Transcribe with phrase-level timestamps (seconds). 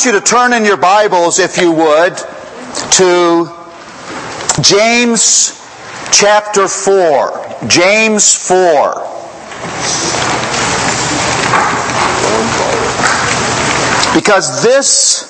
[0.00, 2.16] want you to turn in your Bibles, if you would,
[2.92, 3.54] to
[4.62, 5.60] James
[6.10, 7.66] chapter 4.
[7.66, 8.94] James 4.
[14.14, 15.28] Because this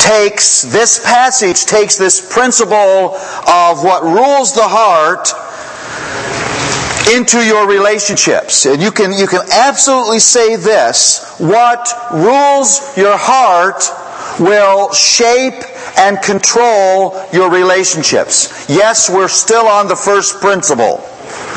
[0.00, 5.28] takes, this passage takes this principle of what rules the heart
[7.14, 8.66] into your relationships.
[8.66, 11.36] And you can, you can absolutely say this.
[11.38, 13.82] What rules your heart
[14.40, 15.62] will shape
[15.98, 18.68] and control your relationships.
[18.68, 21.00] Yes, we're still on the first principle.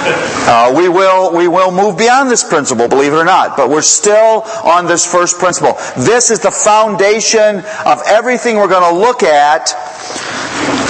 [0.01, 3.81] Uh, we will we will move beyond this principle, believe it or not, but we're
[3.81, 5.73] still on this first principle.
[5.97, 9.73] This is the foundation of everything we're going to look at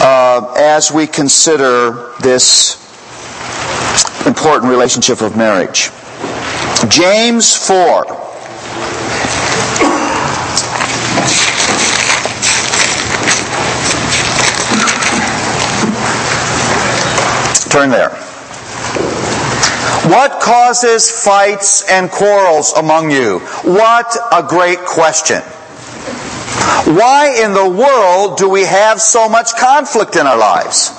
[0.01, 2.88] uh, as we consider this
[4.39, 5.89] important relationship of marriage.
[6.87, 8.05] James four.
[17.69, 18.11] Turn there.
[20.09, 23.39] What causes fights and quarrels among you?
[23.65, 25.41] What a great question.
[26.95, 30.91] Why in the world do we have so much conflict in our lives?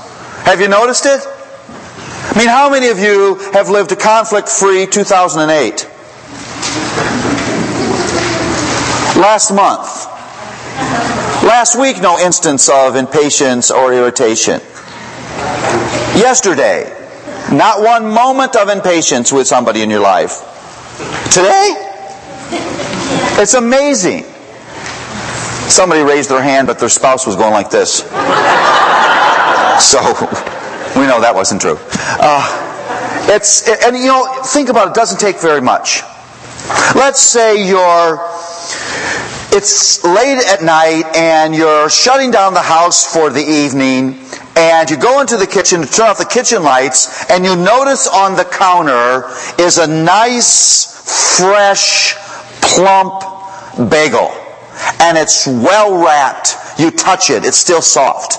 [0.44, 1.26] Have you noticed it?
[2.32, 5.84] I mean, how many of you have lived a conflict free 2008?
[9.20, 10.06] Last month.
[11.42, 14.60] Last week, no instance of impatience or irritation.
[16.14, 16.96] Yesterday,
[17.50, 20.38] not one moment of impatience with somebody in your life.
[21.32, 21.74] Today?
[23.42, 24.22] It's amazing.
[25.68, 28.08] Somebody raised their hand, but their spouse was going like this.
[29.80, 29.98] So,
[30.96, 31.78] we know that wasn't true.
[32.20, 36.02] Uh, it's, and you know, think about it, it doesn't take very much.
[36.94, 38.18] Let's say you're,
[39.52, 44.18] it's late at night and you're shutting down the house for the evening
[44.56, 48.08] and you go into the kitchen to turn off the kitchen lights, and you notice
[48.08, 49.28] on the counter
[49.62, 52.14] is a nice, fresh,
[52.60, 53.22] plump
[53.90, 54.30] bagel.
[54.98, 56.56] And it's well wrapped.
[56.78, 58.38] You touch it, it's still soft.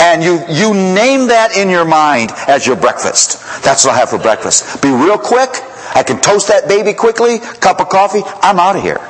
[0.00, 3.40] And you, you name that in your mind as your breakfast.
[3.62, 4.82] That's what I have for breakfast.
[4.82, 5.50] Be real quick.
[5.94, 9.00] I can toast that baby quickly, cup of coffee, I'm out of here.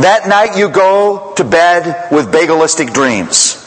[0.00, 3.60] That night you go to bed with bagalistic dreams.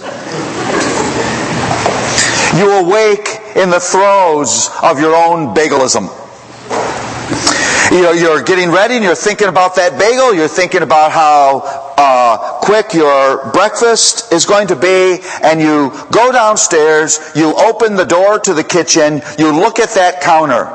[2.58, 6.10] You awake in the throes of your own bagalism.
[7.96, 10.34] You know, you're getting ready and you're thinking about that bagel.
[10.34, 11.62] You're thinking about how
[11.98, 15.20] uh, quick your breakfast is going to be.
[15.42, 20.20] And you go downstairs, you open the door to the kitchen, you look at that
[20.20, 20.66] counter.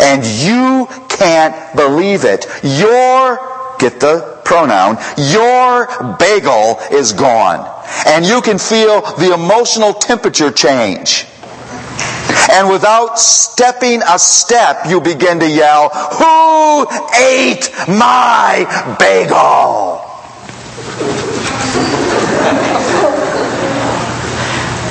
[0.00, 2.46] And you can't believe it.
[2.62, 3.40] Your,
[3.80, 5.88] get the pronoun, your
[6.20, 7.68] bagel is gone
[8.06, 11.26] and you can feel the emotional temperature change.
[12.50, 16.86] And without stepping a step, you begin to yell, Who
[17.16, 18.66] ate my
[18.98, 20.00] bagel?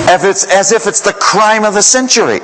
[0.09, 2.40] As, it's, as if it's the crime of the century.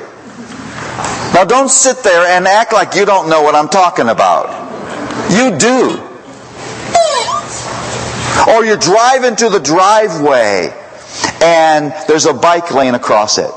[1.33, 4.47] Now don't sit there and act like you don't know what I'm talking about.
[5.31, 6.03] You do.
[8.49, 10.73] Or you're driving to the driveway
[11.41, 13.51] and there's a bike lane across it.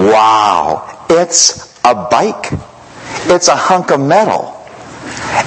[0.00, 2.52] Wow, it's a bike.
[3.26, 4.56] It's a hunk of metal.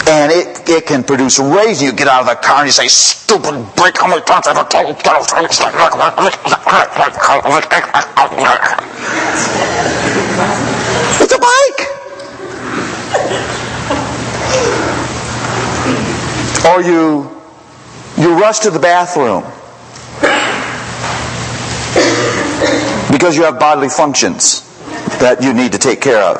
[0.08, 1.82] And it, it can produce rage.
[1.82, 4.58] You get out of the car and you say, stupid brake, how many times have
[4.58, 4.96] I told you?
[11.20, 11.82] It's a bike.
[16.70, 17.42] Or you,
[18.18, 19.44] you rush to the bathroom
[23.24, 24.64] because you have bodily functions
[25.20, 26.40] that you need to take care of.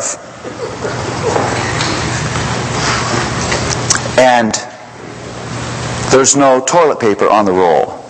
[4.20, 4.52] And
[6.12, 8.04] there's no toilet paper on the roll.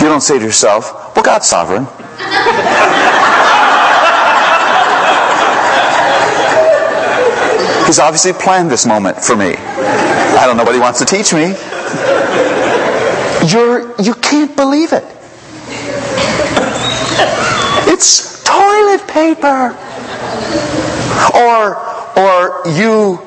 [0.00, 1.84] You don't say to yourself, well, God's sovereign.
[7.84, 9.54] He's obviously planned this moment for me.
[9.54, 11.54] I don't know what he wants to teach me.
[13.46, 15.04] You're, you can't believe it.
[17.88, 19.76] It's toilet paper.
[21.34, 21.76] Or,
[22.18, 23.20] or you,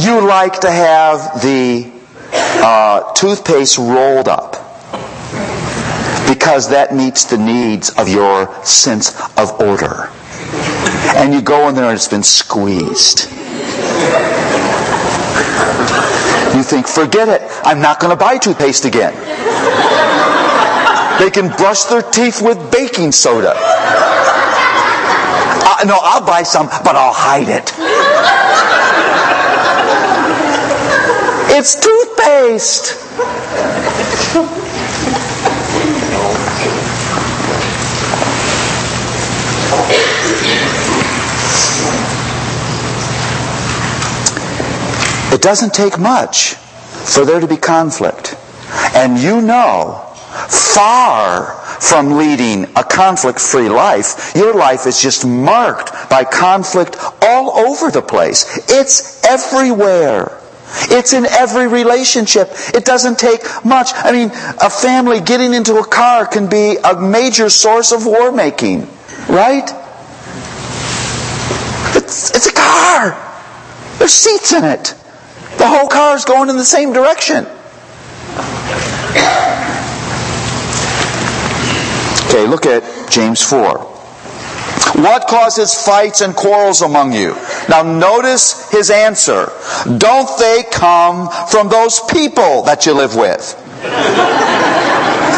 [0.00, 1.90] you like to have the
[2.32, 4.52] uh, toothpaste rolled up
[6.28, 10.10] because that meets the needs of your sense of order.
[11.16, 13.28] And you go in there and it's been squeezed.
[16.58, 17.40] You think, forget it.
[17.62, 19.14] I'm not going to buy toothpaste again.
[21.20, 23.52] They can brush their teeth with baking soda.
[23.54, 23.60] Uh,
[25.86, 27.72] no, I'll buy some, but I'll hide it.
[31.56, 33.07] It's toothpaste.
[45.48, 48.36] Doesn't take much for there to be conflict.
[48.94, 49.94] And you know,
[50.46, 57.56] far from leading a conflict free life, your life is just marked by conflict all
[57.66, 58.44] over the place.
[58.68, 60.38] It's everywhere.
[60.90, 62.50] It's in every relationship.
[62.74, 63.92] It doesn't take much.
[63.94, 64.28] I mean,
[64.60, 68.86] a family getting into a car can be a major source of war making,
[69.30, 69.64] right?
[71.96, 73.16] It's, it's a car.
[73.96, 74.94] There's seats in it.
[75.58, 77.46] The whole car is going in the same direction.
[82.28, 83.78] Okay, look at James 4.
[85.02, 87.34] What causes fights and quarrels among you?
[87.68, 89.50] Now notice his answer.
[89.98, 93.54] Don't they come from those people that you live with?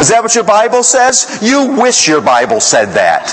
[0.01, 1.39] Is that what your Bible says?
[1.41, 3.29] You wish your Bible said that.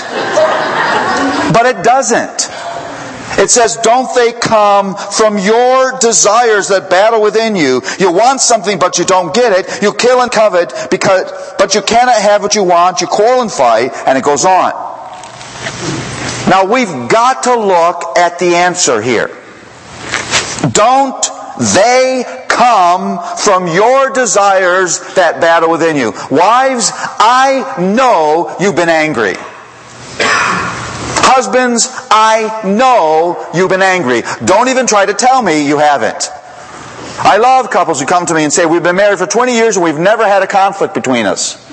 [1.51, 2.49] But it doesn't.
[3.39, 7.81] It says, don't they come from your desires that battle within you?
[7.97, 9.81] You want something, but you don't get it.
[9.81, 12.99] You kill and covet, because, but you cannot have what you want.
[12.99, 14.71] You quarrel and fight, and it goes on.
[16.49, 19.29] Now we've got to look at the answer here.
[20.71, 21.25] Don't
[21.75, 26.11] they come from your desires that battle within you?
[26.31, 29.35] Wives, I know you've been angry.
[31.31, 34.23] Husbands, I know you've been angry.
[34.45, 36.29] Don't even try to tell me you haven't.
[37.21, 39.75] I love couples who come to me and say, We've been married for 20 years
[39.75, 41.65] and we've never had a conflict between us.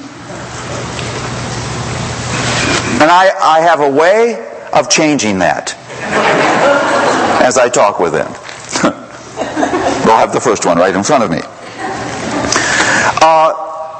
[3.00, 5.74] And I, I have a way of changing that
[7.42, 8.32] as I talk with them.
[10.04, 11.40] They'll have the first one right in front of me.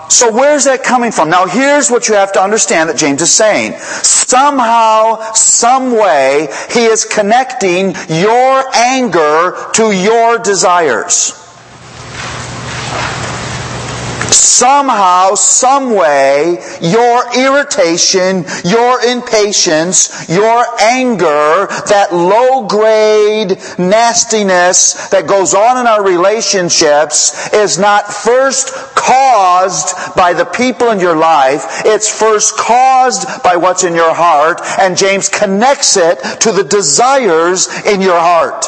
[0.08, 1.30] So where's that coming from?
[1.30, 3.72] Now here's what you have to understand that James is saying.
[3.80, 11.42] Somehow, some way, he is connecting your anger to your desires.
[14.36, 25.54] Somehow, some way, your irritation, your impatience, your anger, that low grade nastiness that goes
[25.54, 31.64] on in our relationships is not first caused by the people in your life.
[31.86, 34.60] It's first caused by what's in your heart.
[34.78, 38.66] And James connects it to the desires in your heart.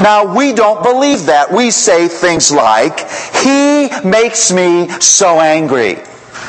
[0.00, 1.50] Now, we don't believe that.
[1.50, 3.08] We say things like,
[3.42, 5.96] He makes me so angry.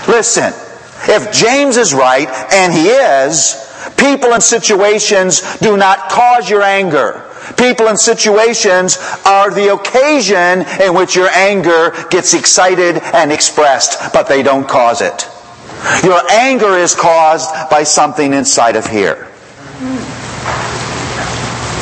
[0.07, 0.53] Listen,
[1.07, 3.55] if James is right, and he is,
[3.97, 7.25] people and situations do not cause your anger.
[7.57, 14.27] People and situations are the occasion in which your anger gets excited and expressed, but
[14.27, 15.27] they don't cause it.
[16.03, 19.28] Your anger is caused by something inside of here.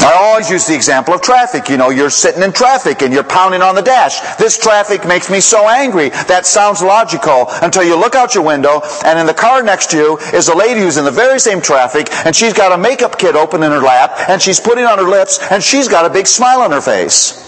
[0.08, 1.68] I always use the example of traffic.
[1.68, 4.22] You know, you're sitting in traffic and you're pounding on the dash.
[4.38, 6.08] This traffic makes me so angry.
[6.32, 9.98] That sounds logical until you look out your window and in the car next to
[9.98, 13.20] you is a lady who's in the very same traffic and she's got a makeup
[13.20, 16.10] kit open in her lap and she's putting on her lips and she's got a
[16.10, 17.44] big smile on her face.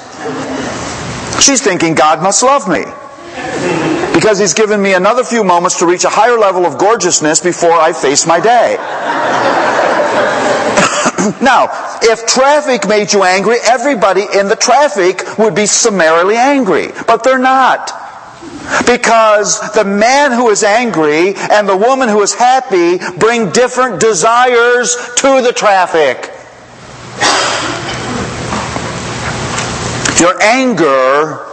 [1.42, 2.84] She's thinking, God must love me.
[4.13, 7.72] Because he's given me another few moments to reach a higher level of gorgeousness before
[7.72, 8.75] I face my day.
[11.42, 11.68] now,
[12.02, 16.88] if traffic made you angry, everybody in the traffic would be summarily angry.
[17.08, 17.92] But they're not.
[18.86, 24.96] Because the man who is angry and the woman who is happy bring different desires
[25.18, 26.32] to the traffic.
[30.20, 31.46] Your anger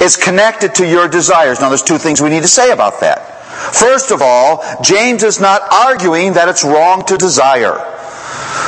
[0.00, 1.60] is connected to your desires.
[1.60, 3.30] Now, there's two things we need to say about that.
[3.74, 7.93] First of all, James is not arguing that it's wrong to desire.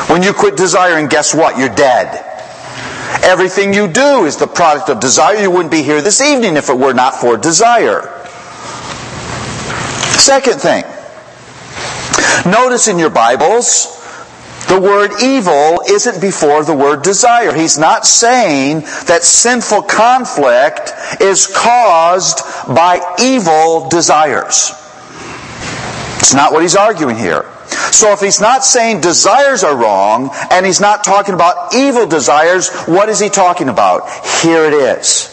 [0.09, 1.59] When you quit desiring, guess what?
[1.59, 2.25] You're dead.
[3.23, 5.37] Everything you do is the product of desire.
[5.37, 8.02] You wouldn't be here this evening if it were not for desire.
[10.19, 10.85] Second thing.
[12.50, 13.97] Notice in your Bibles,
[14.69, 17.55] the word evil isn't before the word desire.
[17.55, 24.73] He's not saying that sinful conflict is caused by evil desires.
[26.19, 27.45] It's not what he's arguing here.
[27.93, 32.71] So if he's not saying desires are wrong, and he's not talking about evil desires,
[32.87, 34.09] what is he talking about?
[34.43, 35.33] Here it is.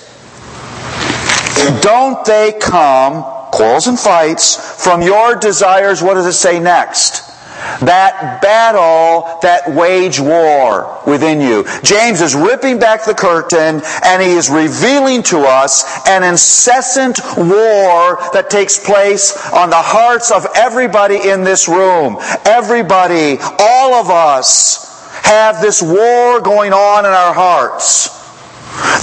[1.81, 7.32] Don't they come, quarrels and fights, from your desires, what does it say next?
[7.81, 11.65] That battle that wage war within you.
[11.83, 18.17] James is ripping back the curtain and he is revealing to us an incessant war
[18.33, 22.17] that takes place on the hearts of everybody in this room.
[22.45, 24.83] Everybody, all of us
[25.23, 28.21] have this war going on in our hearts.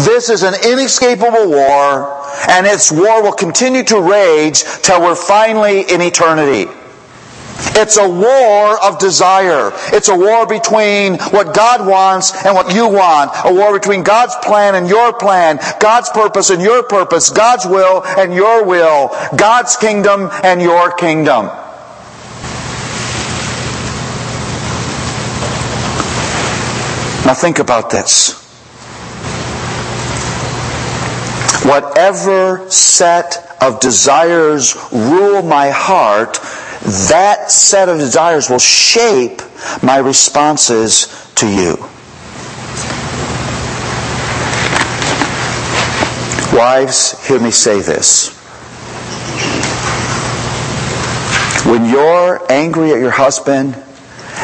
[0.04, 5.82] This is an inescapable war and its war will continue to rage till we're finally
[5.82, 6.70] in eternity.
[7.76, 9.72] It's a war of desire.
[9.92, 13.32] It's a war between what God wants and what you want.
[13.44, 15.58] A war between God's plan and your plan.
[15.78, 17.30] God's purpose and your purpose.
[17.30, 19.10] God's will and your will.
[19.36, 21.46] God's kingdom and your kingdom.
[27.26, 28.40] Now think about this.
[31.64, 36.38] Whatever set of desires rule my heart,
[36.82, 39.42] that set of desires will shape
[39.82, 41.76] my responses to you.
[46.56, 48.36] Wives, hear me say this.
[51.66, 53.76] When you're angry at your husband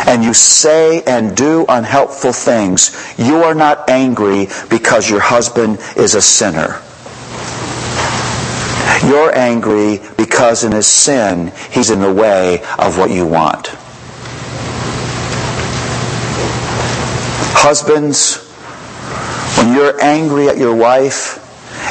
[0.07, 6.15] and you say and do unhelpful things, you are not angry because your husband is
[6.15, 6.81] a sinner.
[9.05, 13.69] You're angry because in his sin, he's in the way of what you want.
[17.59, 18.39] Husbands,
[19.59, 21.43] when you're angry at your wife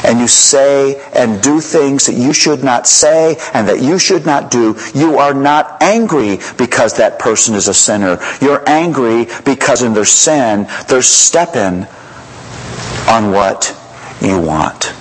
[0.04, 4.24] and you say and do things that you should not say and that you should
[4.24, 8.18] not do, you are not angry because that person is a sinner.
[8.40, 11.86] You're angry because in their sin, they're stepping
[13.08, 13.76] on what
[14.20, 14.95] you want.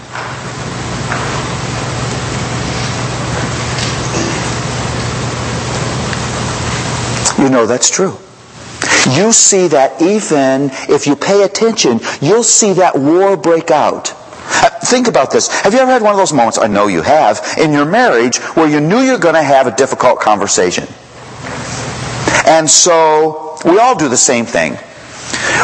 [7.38, 8.18] You know that's true.
[9.12, 14.14] You see that even if you pay attention, you'll see that war break out.
[14.48, 15.48] Uh, think about this.
[15.62, 18.38] Have you ever had one of those moments, I know you have, in your marriage
[18.56, 20.88] where you knew you're going to have a difficult conversation?
[22.48, 24.74] And so we all do the same thing.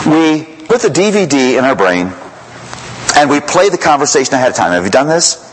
[0.06, 2.12] We put the DVD in our brain
[3.16, 4.72] and we play the conversation ahead of time.
[4.72, 5.48] Have you done this?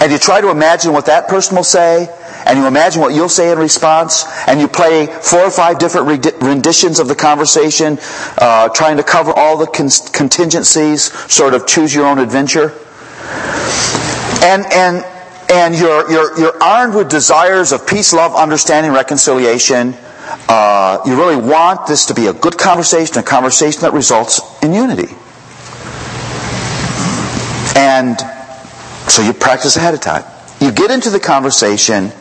[0.00, 2.08] And you try to imagine what that person will say
[2.46, 6.08] and you imagine what you'll say in response, and you play four or five different
[6.42, 7.98] renditions of the conversation,
[8.38, 12.72] uh, trying to cover all the con- contingencies, sort of choose your own adventure.
[14.42, 15.04] And, and,
[15.50, 19.94] and you're, you're, you're armed with desires of peace, love, understanding, reconciliation.
[20.48, 24.72] Uh, you really want this to be a good conversation, a conversation that results in
[24.72, 25.14] unity.
[27.76, 28.18] And
[29.10, 30.24] so you practice ahead of time.
[30.60, 32.12] You get into the conversation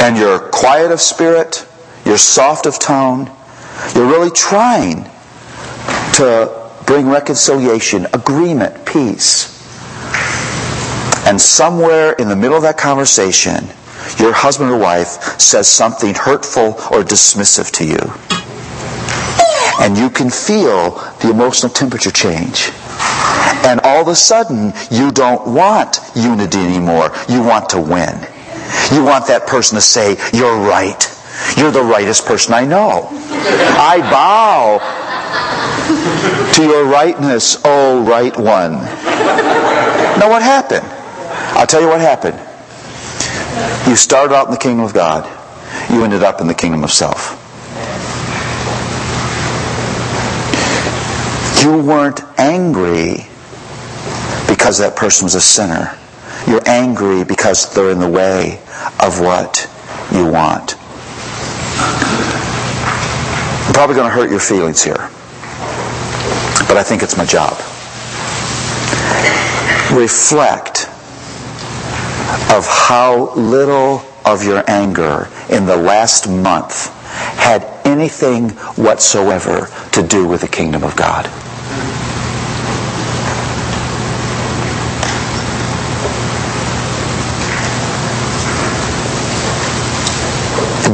[0.00, 1.66] and you're quiet of spirit,
[2.04, 3.30] you're soft of tone,
[3.94, 5.04] you're really trying
[6.14, 9.54] to bring reconciliation, agreement, peace.
[11.26, 13.66] And somewhere in the middle of that conversation,
[14.18, 17.98] your husband or wife says something hurtful or dismissive to you.
[19.84, 22.70] And you can feel the emotional temperature change.
[23.66, 27.12] And all of a sudden, you don't want unity anymore.
[27.28, 28.26] You want to win.
[28.92, 31.02] You want that person to say, You're right.
[31.56, 33.08] You're the rightest person I know.
[33.10, 34.78] I bow
[36.54, 38.72] to your rightness, O right one.
[40.18, 40.86] Now, what happened?
[41.56, 42.38] I'll tell you what happened.
[43.88, 45.24] You started out in the kingdom of God,
[45.90, 47.34] you ended up in the kingdom of self.
[51.64, 53.26] You weren't angry
[54.46, 55.97] because that person was a sinner.
[56.48, 58.58] You're angry because they're in the way
[59.00, 59.70] of what
[60.10, 60.76] you want.
[63.66, 65.10] I'm probably going to hurt your feelings here,
[66.66, 67.52] but I think it's my job.
[69.94, 70.86] Reflect
[72.50, 76.88] of how little of your anger in the last month
[77.36, 81.26] had anything whatsoever to do with the kingdom of God.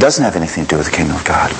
[0.05, 1.51] doesn't have anything to do with the kingdom of God.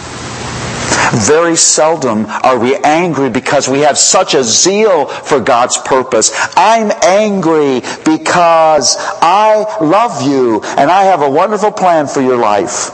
[1.26, 6.30] Very seldom are we angry because we have such a zeal for God's purpose.
[6.56, 12.92] I'm angry because I love you and I have a wonderful plan for your life.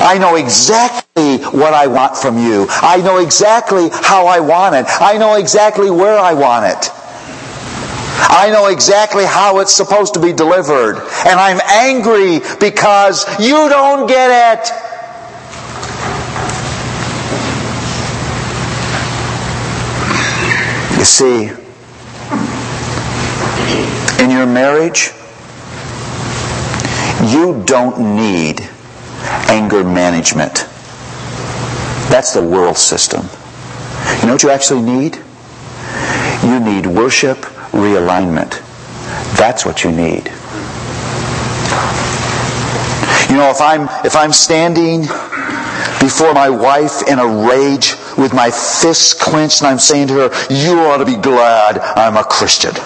[0.00, 2.66] I know exactly what I want from you.
[2.70, 4.86] I know exactly how I want it.
[5.00, 6.95] I know exactly where I want it.
[8.18, 10.96] I know exactly how it's supposed to be delivered.
[11.26, 14.72] And I'm angry because you don't get it.
[20.98, 21.44] You see,
[24.22, 25.12] in your marriage,
[27.30, 28.60] you don't need
[29.48, 30.66] anger management.
[32.10, 33.26] That's the world system.
[34.20, 35.18] You know what you actually need?
[36.42, 37.44] You need worship
[37.76, 38.62] realignment.
[39.36, 40.26] That's what you need.
[43.30, 45.02] You know, if I'm if I'm standing
[46.00, 50.30] before my wife in a rage with my fists clenched and I'm saying to her,
[50.48, 52.74] "You ought to be glad I'm a Christian."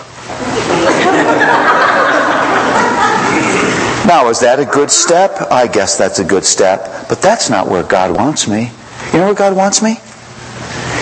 [4.06, 5.36] now, is that a good step?
[5.50, 8.70] I guess that's a good step, but that's not where God wants me.
[9.12, 9.98] You know where God wants me?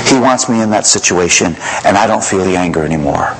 [0.06, 1.54] He wants me in that situation
[1.84, 3.36] and I don't feel the anger anymore.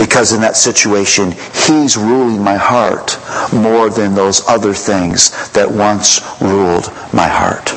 [0.00, 1.32] Because in that situation,
[1.66, 3.18] He's ruling my heart
[3.52, 7.72] more than those other things that once ruled my heart.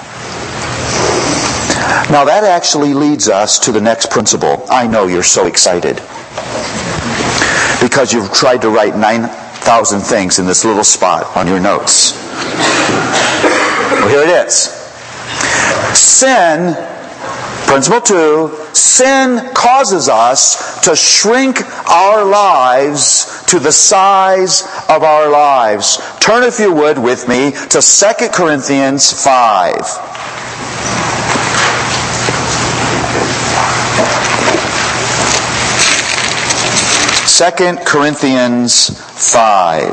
[2.12, 4.66] Now that actually leads us to the next principle.
[4.70, 5.98] I know you're so excited.
[7.82, 12.14] Because you've tried to write 9,000 things in this little spot on your notes.
[13.92, 14.72] Well, here it is.
[15.98, 16.76] Sin
[17.68, 21.58] Principle two, sin causes us to shrink
[21.90, 25.98] our lives to the size of our lives.
[26.20, 29.74] Turn, if you would, with me to 2 Corinthians 5.
[37.36, 38.92] 2 Corinthians
[39.34, 39.92] 5.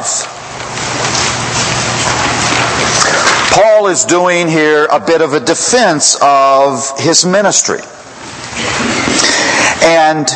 [3.52, 7.80] Paul is doing here a bit of a defense of his ministry.
[9.82, 10.28] And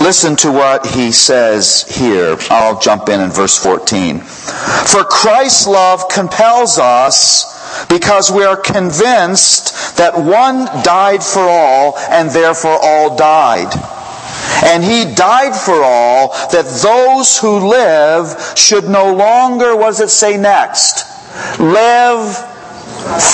[0.00, 2.36] listen to what he says here.
[2.50, 4.20] I'll jump in in verse 14.
[4.20, 12.30] For Christ's love compels us because we are convinced that one died for all and
[12.30, 13.72] therefore all died.
[14.64, 20.10] And he died for all that those who live should no longer, what does it
[20.10, 21.10] say next?
[21.58, 22.36] live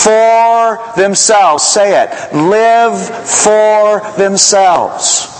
[0.03, 1.65] for themselves.
[1.65, 2.11] Say it.
[2.35, 5.36] Live for themselves.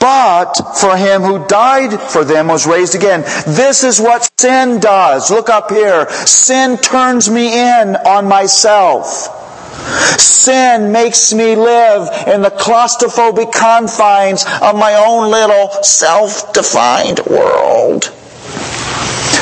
[0.00, 3.22] But for him who died for them was raised again.
[3.46, 5.30] This is what sin does.
[5.30, 6.08] Look up here.
[6.10, 9.40] Sin turns me in on myself.
[10.18, 18.04] Sin makes me live in the claustrophobic confines of my own little self-defined world.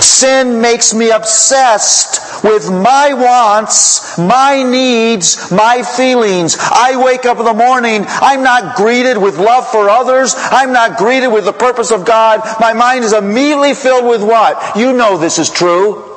[0.02, 6.56] Sin makes me obsessed with my wants, my needs, my feelings.
[6.58, 10.34] I wake up in the morning, I'm not greeted with love for others.
[10.36, 12.40] I'm not greeted with the purpose of God.
[12.60, 14.76] My mind is immediately filled with what?
[14.76, 16.08] You know this is true.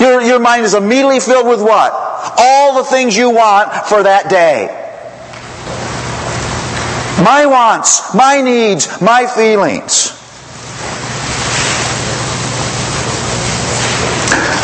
[0.00, 1.92] Your, your mind is immediately filled with what?
[2.38, 4.80] All the things you want for that day.
[7.22, 10.23] My wants, my needs, my feelings.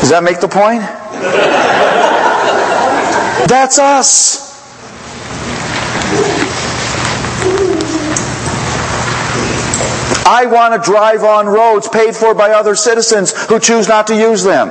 [0.00, 0.80] Does that make the point?
[3.48, 4.44] That's us.
[10.26, 14.16] I want to drive on roads paid for by other citizens who choose not to
[14.16, 14.70] use them.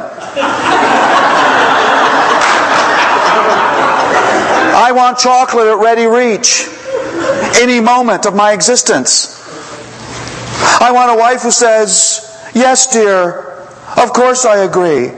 [4.76, 6.68] I want chocolate at ready reach
[7.62, 9.40] any moment of my existence.
[10.82, 13.53] I want a wife who says, Yes, dear,
[13.98, 15.12] of course I agree.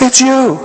[0.00, 0.58] It's you.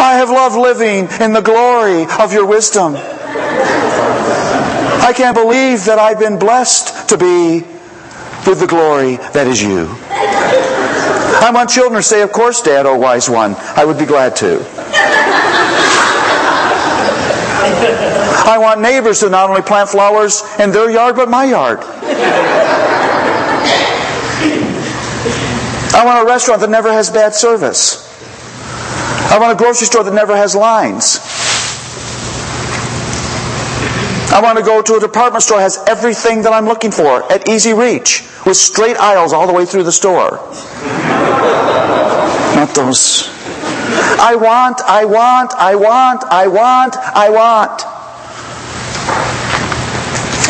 [0.00, 2.94] I have loved living in the glory of your wisdom.
[2.96, 7.60] I can't believe that I've been blessed to be
[8.46, 9.86] with the glory that is you.
[11.42, 13.54] I want children to say, Of course, Dad, oh wise one.
[13.76, 14.64] I would be glad to.
[18.46, 21.80] I want neighbors to not only plant flowers in their yard, but my yard.
[25.92, 28.06] I want a restaurant that never has bad service.
[29.30, 31.18] I want a grocery store that never has lines.
[34.32, 37.30] I want to go to a department store that has everything that I'm looking for
[37.32, 40.30] at easy reach with straight aisles all the way through the store.
[42.54, 43.28] Not those.
[44.20, 47.99] I want, I want, I want, I want, I want.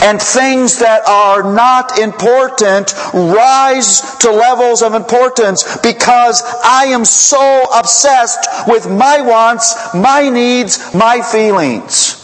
[0.02, 7.66] And things that are not important rise to levels of importance because I am so
[7.74, 12.16] obsessed with my wants, my needs, my feelings.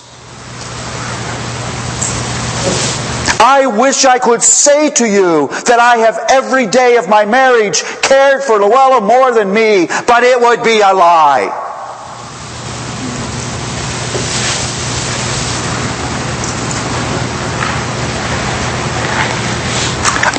[3.38, 7.82] I wish I could say to you that I have every day of my marriage
[8.02, 11.65] cared for Luella more than me, but it would be a lie.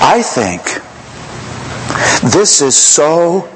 [0.01, 0.63] I think
[2.31, 3.49] this is so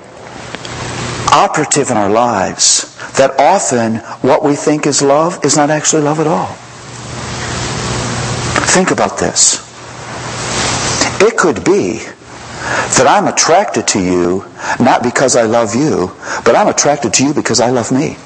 [1.32, 6.20] operative in our lives that often what we think is love is not actually love
[6.20, 6.54] at all.
[8.68, 9.68] Think about this.
[11.22, 12.00] It could be
[12.98, 14.46] that I'm attracted to you
[14.80, 16.12] not because I love you,
[16.46, 18.18] but I'm attracted to you because I love me.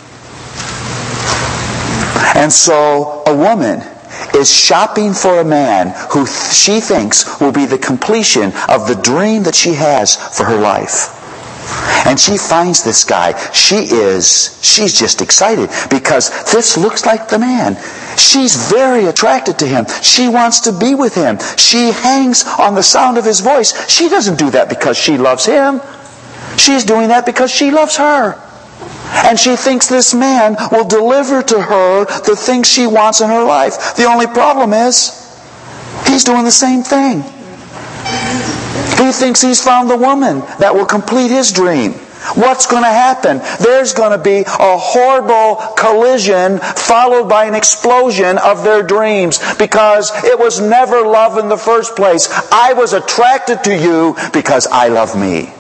[2.35, 3.81] And so a woman
[4.35, 9.43] is shopping for a man who she thinks will be the completion of the dream
[9.43, 11.21] that she has for her life.
[12.05, 13.33] And she finds this guy.
[13.51, 17.77] She is, she's just excited because this looks like the man.
[18.17, 19.85] She's very attracted to him.
[20.03, 21.39] She wants to be with him.
[21.57, 23.89] She hangs on the sound of his voice.
[23.89, 25.81] She doesn't do that because she loves him.
[26.57, 28.39] She's doing that because she loves her.
[29.23, 33.43] And she thinks this man will deliver to her the things she wants in her
[33.43, 33.95] life.
[33.95, 35.21] The only problem is,
[36.05, 37.23] he's doing the same thing.
[38.97, 41.93] He thinks he's found the woman that will complete his dream.
[42.33, 43.39] What's going to happen?
[43.61, 50.11] There's going to be a horrible collision followed by an explosion of their dreams because
[50.23, 52.27] it was never love in the first place.
[52.51, 55.53] I was attracted to you because I love me.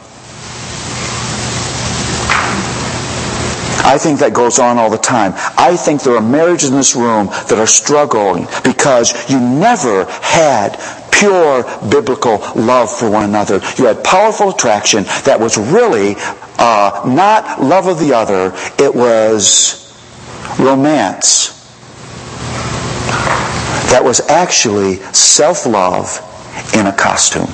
[3.95, 5.31] I think that goes on all the time.
[5.57, 10.75] I think there are marriages in this room that are struggling because you never had
[11.13, 13.61] pure biblical love for one another.
[13.77, 16.15] You had powerful attraction that was really
[16.59, 19.95] uh, not love of the other, it was
[20.59, 21.55] romance.
[23.91, 26.19] That was actually self love
[26.75, 27.47] in a costume.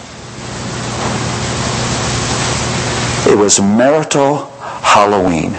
[3.32, 4.48] It was marital
[4.82, 5.56] Halloween.